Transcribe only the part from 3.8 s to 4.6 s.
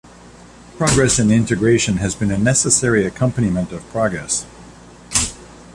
progress.